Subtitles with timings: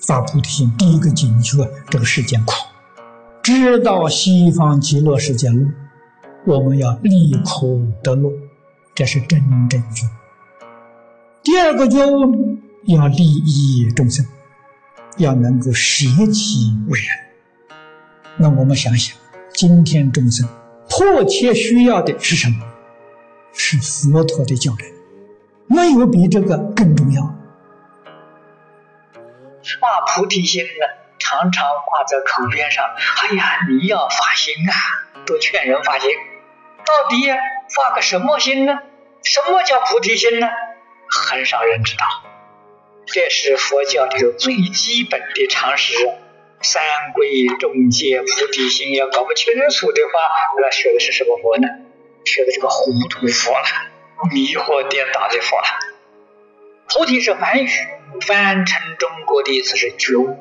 [0.00, 2.52] 发菩提心，第一个警觉这个世间苦，
[3.42, 5.66] 知道西方极乐世界路，
[6.46, 8.30] 我们要离苦得乐，
[8.94, 10.06] 这是真正觉。
[11.42, 14.24] 第二个觉悟要利益众生，
[15.16, 17.08] 要能够舍己为人。
[18.36, 19.16] 那我们想想，
[19.52, 20.48] 今天众生
[20.88, 22.56] 迫切需要的是什么？
[23.52, 24.84] 是佛陀的教诲，
[25.66, 27.34] 没有比这个更重要。
[29.80, 30.86] 那菩提心呢，
[31.18, 32.84] 常常挂在口边上。
[33.22, 34.72] 哎呀，你要发心啊，
[35.26, 36.10] 都劝人发心。
[36.84, 38.78] 到底发个什么心呢？
[39.22, 40.48] 什么叫菩提心呢？
[41.10, 42.04] 很少人知道。
[43.06, 45.94] 这是佛教里头最基本的常识。
[46.60, 46.82] 三
[47.14, 50.28] 归众戒菩提心，要搞不清楚的话，
[50.60, 51.68] 那学的是什么佛呢？
[52.24, 53.64] 学的这个糊涂佛了，
[54.32, 55.64] 迷惑颠倒的佛了。
[56.88, 57.70] 菩提是梵语，
[58.20, 60.36] 翻成中国的意思是觉悟。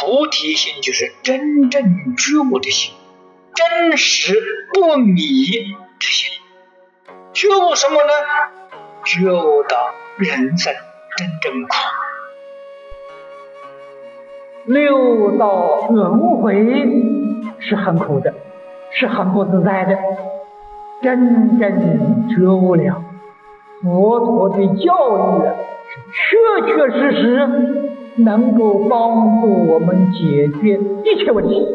[0.00, 2.94] 菩提心就是真正觉悟的心，
[3.54, 4.40] 真实
[4.72, 5.16] 不迷
[5.98, 6.30] 之心。
[7.34, 8.10] 觉悟什么呢？
[9.04, 10.74] 觉悟到人生
[11.16, 11.68] 真正苦。
[14.64, 16.54] 六道轮回
[17.58, 18.32] 是很苦的，
[18.90, 19.98] 是很不自在的。
[21.02, 23.04] 真正觉悟了，
[23.82, 25.42] 佛陀的教育
[26.12, 27.48] 确确实实
[28.16, 31.66] 能够帮助我们解决一切问题：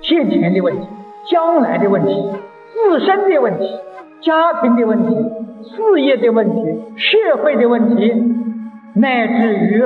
[0.00, 0.86] 现前的问题、
[1.30, 2.30] 将来的问题、
[2.72, 3.68] 自身的问题、
[4.20, 5.14] 家庭的问题、
[5.62, 6.62] 事业的问题、
[6.96, 8.34] 社会的问题。
[8.94, 9.80] 乃至于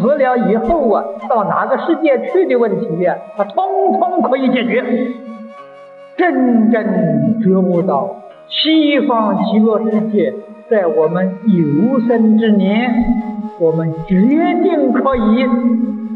[0.00, 4.84] 死了以后啊，到哪个世界去的问题呀，它通通可以解决。
[6.16, 6.84] 真正
[7.40, 8.16] 觉悟到
[8.48, 10.34] 西方极乐世界，
[10.70, 12.92] 在我们有生之年，
[13.58, 14.20] 我们决
[14.62, 15.46] 定可以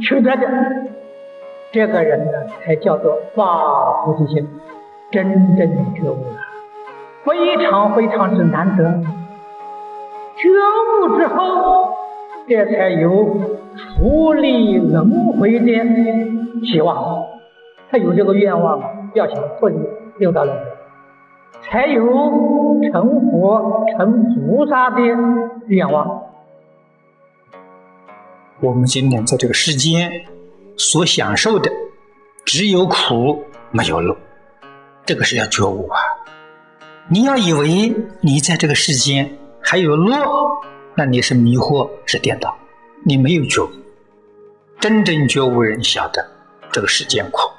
[0.01, 0.47] 取得的，
[1.73, 2.33] 这个人呢，
[2.65, 4.49] 才叫做发菩提心，
[5.11, 6.41] 真正觉悟了，
[7.25, 8.85] 非常非常之难得。
[10.37, 10.49] 觉
[11.09, 11.97] 悟之后。
[12.45, 13.39] 这才有
[13.77, 15.67] 出离轮回的
[16.67, 17.23] 希望，
[17.89, 18.83] 他有这个愿望，
[19.15, 19.77] 要想脱离
[20.19, 20.65] 六道轮回，
[21.61, 22.03] 才有
[22.93, 25.01] 成佛成菩萨的
[25.67, 26.23] 愿望。
[28.61, 30.11] 我们今天在这个世间
[30.77, 31.71] 所享受的，
[32.45, 34.17] 只有苦没有乐，
[35.05, 35.99] 这个是要觉悟啊！
[37.09, 40.17] 你要以为你在这个世间还有乐。
[40.95, 42.55] 那你是迷惑，是颠倒，
[43.03, 43.69] 你没有觉悟。
[44.79, 46.23] 真正觉悟人晓得，
[46.71, 47.51] 这个世间苦，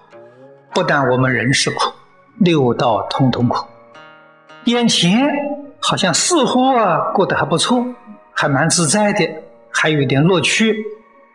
[0.71, 1.91] 不但我们人是苦，
[2.37, 3.65] 六道通通苦。
[4.65, 5.27] 眼前
[5.79, 7.85] 好像似乎啊过得还不错，
[8.33, 9.27] 还蛮自在的，
[9.71, 10.85] 还有一点乐趣，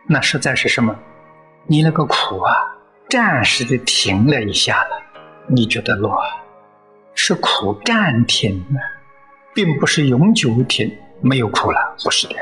[0.07, 0.95] 那实在是什么？
[1.67, 2.55] 你那个苦啊，
[3.09, 5.01] 暂时的停了一下了，
[5.47, 6.11] 你觉得乐，
[7.13, 8.79] 是苦暂停了，
[9.53, 10.91] 并不是永久停。
[11.21, 12.35] 没有苦了，不是的。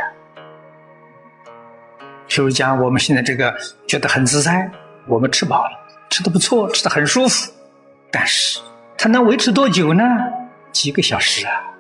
[2.30, 3.52] 譬如讲，我们现在这个
[3.88, 4.70] 觉得很自在，
[5.08, 5.72] 我们吃饱了，
[6.12, 7.52] 吃的不错，吃的很舒服。
[8.12, 8.60] 但是
[8.96, 10.04] 它能维持多久呢？
[10.78, 11.74] 几个小时啊！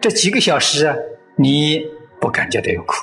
[0.00, 0.94] 这几个小时啊，
[1.34, 1.84] 你
[2.20, 2.94] 不感觉到有苦。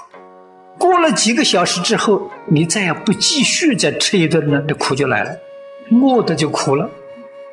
[0.80, 5.32] 过了几个小时之后，你再也不继续再吃一顿了，这苦就来了，
[5.92, 6.90] 饿的就苦了。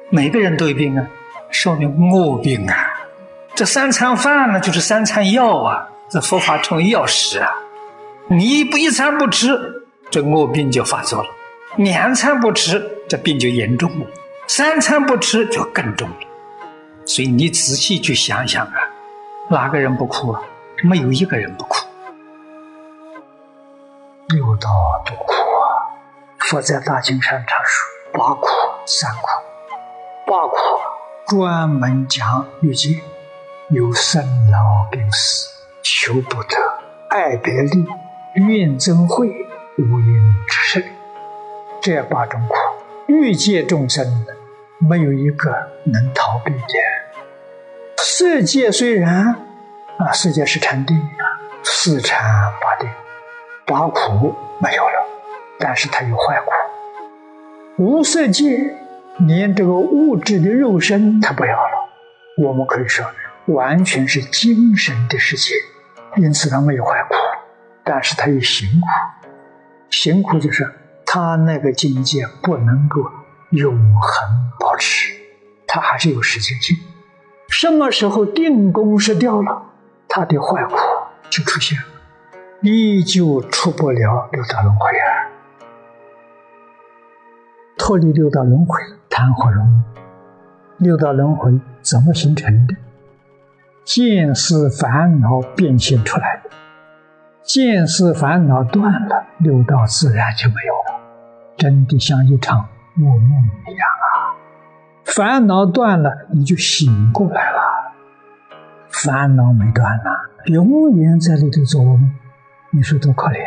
[0.09, 1.05] 每个人都有病啊，
[1.51, 2.77] 说明饿病啊。
[3.57, 5.89] 这三餐饭呢，就是三餐药啊！
[6.09, 7.51] 这佛法称为药食啊！
[8.29, 9.49] 你不一餐不吃，
[10.11, 11.29] 这饿病就发作了；
[11.79, 14.07] 两餐不吃，这病就严重了；
[14.47, 16.17] 三餐不吃就更重了。
[17.07, 18.73] 所以你仔细去想想啊，
[19.51, 20.43] 哪个人不哭啊？
[20.83, 21.87] 没有一个人不哭。
[24.29, 25.67] 六道多苦啊！
[26.39, 28.47] 佛在大经上常说八苦、
[28.87, 29.29] 三苦。
[30.27, 30.57] 八苦
[31.29, 33.01] 专门讲欲界。
[33.71, 35.49] 有生老病死、
[35.83, 36.57] 求不得、
[37.09, 37.87] 爱别离、
[38.35, 39.27] 怨憎会、
[39.79, 40.85] 无因之事，
[41.81, 42.55] 这八种苦，
[43.07, 44.27] 欲界众生
[44.79, 45.51] 没有一个
[45.85, 46.94] 能逃避的。
[48.07, 49.35] 色界虽然
[49.97, 51.09] 啊，色界是禅定，
[51.63, 52.23] 四禅
[52.61, 52.87] 八定，
[53.65, 55.07] 八苦没有了，
[55.59, 57.83] 但是它有坏苦。
[57.83, 58.77] 无色界
[59.21, 61.73] 连这个物质的肉身它不要了，
[62.37, 63.07] 我们可以说。
[63.47, 65.55] 完全是精神的世界，
[66.17, 67.15] 因此他没有坏苦，
[67.85, 68.87] 但是他有行苦。
[69.91, 70.71] 行苦就是
[71.07, 73.01] 他那个境界不能够
[73.51, 74.29] 永恒
[74.61, 75.15] 保持，
[75.67, 76.77] 他还是有时间性。
[77.57, 79.63] 什么时候定功失掉了，
[80.09, 80.77] 他的坏苦
[81.31, 81.85] 就出现了。
[82.63, 85.07] 依旧出不了六道轮回啊！
[87.79, 90.85] 脱离六道轮回谈何容易？
[90.85, 92.75] 六道轮回怎么形成的？
[93.85, 96.51] 见思烦恼变现出来的。
[97.45, 101.01] 见思烦恼断了，六道自然就没有了。
[101.57, 102.69] 真的像一场
[102.99, 103.21] 噩梦
[103.69, 103.89] 一样！
[105.05, 107.59] 烦恼断了，你就醒过来了。
[108.89, 110.11] 烦恼没断呐，
[110.47, 112.11] 永远在里头做噩梦。
[112.71, 113.39] 你说多可怜！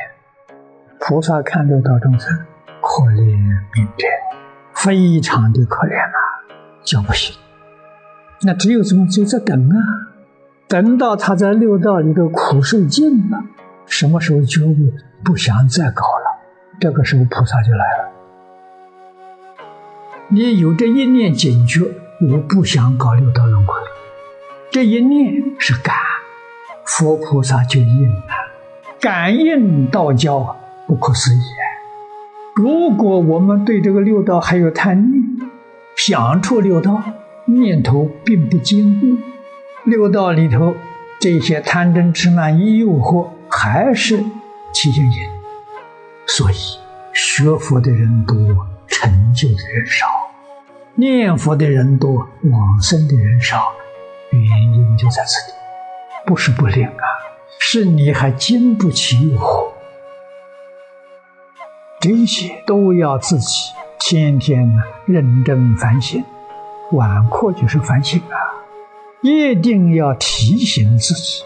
[0.99, 2.37] 菩萨看六道众生，
[2.81, 3.35] 可怜
[3.73, 4.07] 悯者，
[4.73, 6.17] 非常的可怜呐，
[6.83, 7.35] 叫不醒。
[8.43, 9.75] 那只有怎么就在等啊？
[10.67, 13.39] 等到他在六道里头苦受尽了，
[13.85, 14.93] 什么时候觉悟，
[15.23, 16.39] 不想再搞了，
[16.79, 18.06] 这个时候菩萨就来了。
[20.29, 21.79] 你有这一念警觉，
[22.19, 23.73] 我不想搞六道轮回，
[24.69, 25.95] 这一念是感，
[26.85, 28.23] 佛菩萨就应了。
[28.99, 31.39] 感应道交啊，不可思议。
[32.57, 35.23] 如果我们对这个六道还有贪念，
[35.95, 37.01] 想出六道
[37.45, 39.07] 念头并不坚固。
[39.85, 40.75] 六道里头
[41.21, 44.17] 这些贪嗔痴慢疑诱惑还是
[44.73, 45.19] 起现因，
[46.25, 46.55] 所以
[47.13, 48.35] 学佛的人多，
[48.87, 50.05] 成就的人少；
[50.95, 53.71] 念佛的人多，往生的人少。
[54.31, 54.41] 原
[54.73, 55.57] 因就在这里，
[56.25, 57.05] 不是不灵啊，
[57.59, 59.67] 是你还经不起诱惑。
[61.99, 64.71] 这些都要自己天天
[65.05, 66.23] 认真反省，
[66.91, 68.35] 晚课就是反省啊。
[69.21, 71.43] 一定要提醒自己：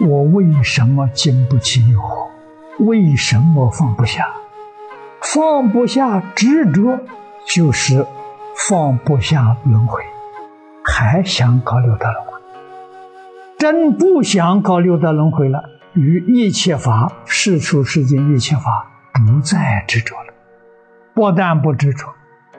[0.00, 2.28] 我为什么经不起诱惑？
[2.80, 4.26] 为什么放不下？
[5.22, 7.00] 放不下执着，
[7.46, 8.04] 就是
[8.56, 10.02] 放不下轮回，
[10.84, 12.32] 还想搞六道轮回。
[13.56, 15.62] 真不想搞六道轮回了，
[15.94, 20.34] 与一切法、世出世间一切法不再执着了。
[21.14, 22.12] 不但不执着，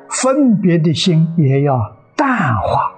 [0.10, 2.94] 分别的心也要淡化。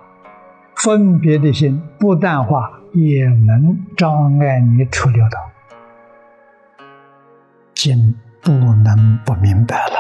[0.75, 5.39] 分别的心不淡化，也能障碍你出六道。
[7.73, 8.15] 经
[8.45, 9.97] 不能不明白了，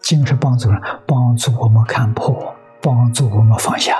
[0.00, 3.94] 经是帮助人，帮助我们看破，帮助我们放下。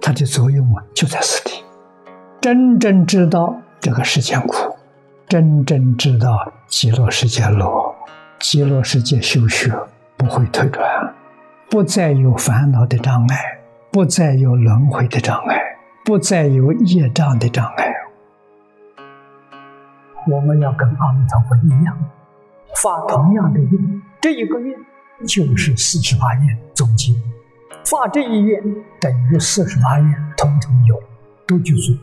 [0.00, 1.64] 它的作用，就在此地。
[2.40, 4.76] 真正知道这个世间苦，
[5.28, 7.94] 真正知道极乐世界乐，
[8.40, 9.72] 极乐世界修学
[10.16, 11.14] 不会退转，
[11.70, 13.36] 不再有烦恼的障碍。
[13.92, 15.54] 不再有轮回的障碍，
[16.02, 17.92] 不再有业障的障碍。
[20.26, 21.94] 我们要跟阿弥陀佛一样，
[22.82, 24.02] 发同样的愿。
[24.20, 24.76] 这一个愿
[25.24, 27.14] 就是四十八愿总结，
[27.84, 28.60] 发这一愿
[29.00, 31.00] 等于四十八愿统统有，
[31.46, 31.96] 都具足。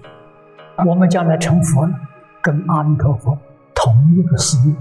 [0.86, 1.94] 我们将来成佛了，
[2.42, 3.38] 跟阿弥陀佛
[3.76, 4.76] 同一个誓愿，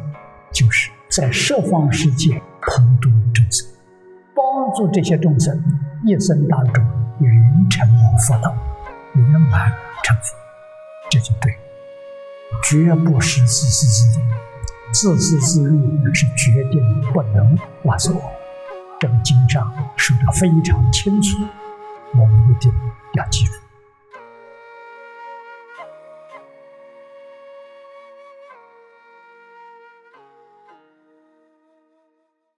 [0.53, 3.69] 就是在十方世界普度众生，
[4.37, 5.61] 帮助这些众生
[6.07, 6.85] 一生当中。
[7.19, 7.89] 圆成
[8.29, 8.55] 佛道，
[9.15, 9.73] 圆满
[10.05, 10.37] 成佛，
[11.11, 11.53] 这就对。
[12.63, 14.25] 绝不是自私自利，
[14.93, 15.77] 自私自利
[16.15, 16.83] 是决定
[17.13, 18.17] 不能完成。
[18.99, 21.37] 这个经上说的非常清楚，
[22.15, 22.73] 我们一定
[23.15, 23.68] 要记住。